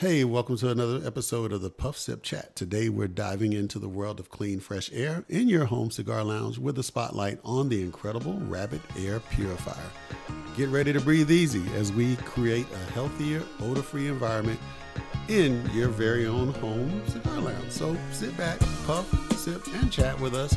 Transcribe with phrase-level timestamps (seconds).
[0.00, 2.54] Hey, welcome to another episode of the Puff Sip Chat.
[2.54, 6.56] Today we're diving into the world of clean, fresh air in your home cigar lounge
[6.56, 9.90] with a spotlight on the incredible Rabbit Air Purifier.
[10.56, 14.60] Get ready to breathe easy as we create a healthier, odor free environment
[15.26, 17.72] in your very own home cigar lounge.
[17.72, 20.56] So sit back, puff, sip, and chat with us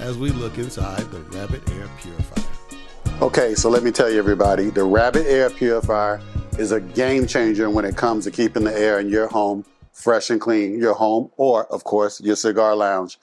[0.00, 2.44] as we look inside the Rabbit Air Purifier.
[3.20, 6.22] Okay, so let me tell you, everybody the Rabbit Air Purifier
[6.58, 10.30] is a game changer when it comes to keeping the air in your home fresh
[10.30, 13.18] and clean, your home, or of course, your cigar lounge.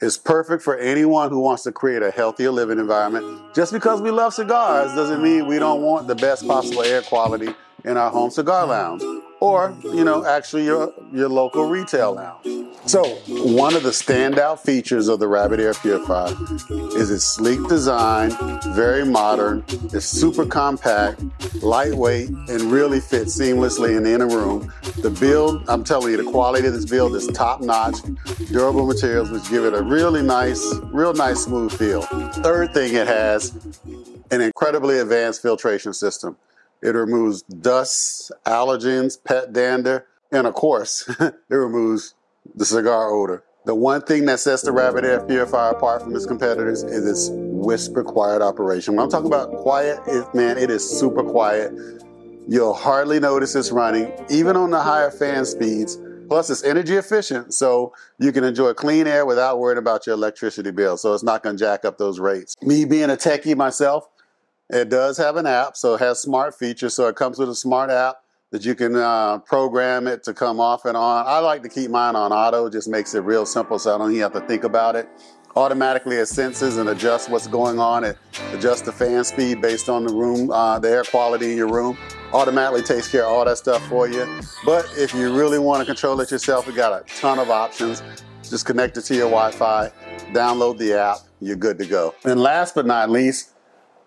[0.00, 3.54] It's perfect for anyone who wants to create a healthier living environment.
[3.54, 7.54] Just because we love cigars doesn't mean we don't want the best possible air quality
[7.84, 9.02] in our home cigar lounge
[9.40, 12.44] or, you know, actually your, your local retail lounge.
[12.86, 16.36] So, one of the standout features of the Rabbit Air Purifier
[16.96, 18.30] is its sleek design,
[18.74, 21.20] very modern, it's super compact,
[21.64, 24.72] lightweight, and really fits seamlessly in the inner room.
[25.02, 27.96] The build, I'm telling you, the quality of this build is top notch,
[28.52, 32.02] durable materials which give it a really nice, real nice smooth feel.
[32.02, 33.52] Third thing it has,
[34.30, 36.36] an incredibly advanced filtration system.
[36.82, 42.14] It removes dust, allergens, pet dander, and of course, it removes
[42.54, 43.44] the cigar odor.
[43.64, 47.30] The one thing that sets the Rabbit Air Purifier apart from its competitors is its
[47.32, 48.94] whisper quiet operation.
[48.94, 51.72] When I'm talking about quiet, it, man, it is super quiet.
[52.46, 55.98] You'll hardly notice it's running, even on the higher fan speeds.
[56.28, 60.70] Plus, it's energy efficient, so you can enjoy clean air without worrying about your electricity
[60.70, 60.96] bill.
[60.96, 62.54] So it's not going to jack up those rates.
[62.62, 64.08] Me being a techie myself,
[64.70, 66.94] it does have an app, so it has smart features.
[66.94, 68.16] So it comes with a smart app
[68.56, 71.26] that you can uh, program it to come off and on.
[71.26, 74.10] I like to keep mine on auto, just makes it real simple so I don't
[74.12, 75.06] even have to think about it.
[75.56, 78.02] Automatically it senses and adjusts what's going on.
[78.02, 78.16] It
[78.52, 81.98] adjusts the fan speed based on the room, uh, the air quality in your room.
[82.32, 84.26] Automatically takes care of all that stuff for you.
[84.64, 88.02] But if you really want to control it yourself, we got a ton of options.
[88.42, 89.90] Just connect it to your Wi-Fi,
[90.32, 92.14] download the app, you're good to go.
[92.24, 93.50] And last but not least,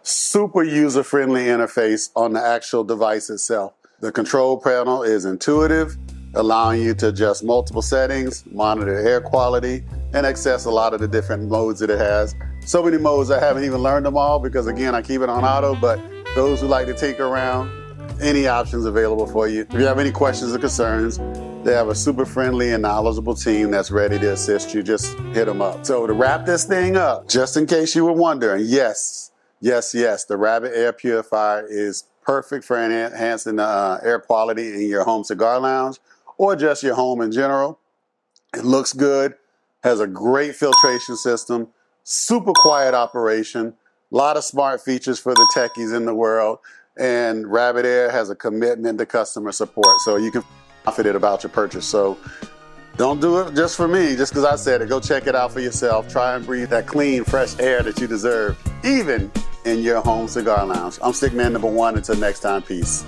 [0.01, 3.73] super user friendly interface on the actual device itself.
[4.01, 5.97] The control panel is intuitive,
[6.33, 9.83] allowing you to adjust multiple settings, monitor air quality,
[10.13, 12.33] and access a lot of the different modes that it has.
[12.65, 15.43] So many modes I haven't even learned them all because again I keep it on
[15.43, 15.99] auto, but
[16.33, 17.71] those who like to tinker around,
[18.21, 19.67] any options available for you.
[19.69, 21.17] If you have any questions or concerns,
[21.65, 24.81] they have a super friendly and knowledgeable team that's ready to assist you.
[24.81, 25.85] Just hit them up.
[25.85, 29.29] So to wrap this thing up, just in case you were wondering, yes,
[29.61, 30.23] Yes, yes.
[30.23, 35.23] The Rabbit Air Purifier is perfect for enhancing the uh, air quality in your home
[35.23, 35.97] cigar lounge
[36.37, 37.79] or just your home in general.
[38.55, 39.33] It looks good,
[39.81, 41.69] has a great filtration system,
[42.03, 43.73] super quiet operation,
[44.11, 46.59] a lot of smart features for the techies in the world,
[46.99, 50.43] and Rabbit Air has a commitment to customer support, so you can
[50.85, 51.87] confident about your purchase.
[51.87, 52.15] So
[52.95, 54.89] don't do it just for me, just because I said it.
[54.89, 56.07] Go check it out for yourself.
[56.07, 59.31] Try and breathe that clean, fresh air that you deserve, even
[59.65, 60.99] in your home cigar lounge.
[61.01, 61.95] I'm Stickman number one.
[61.95, 63.03] Until next time, peace.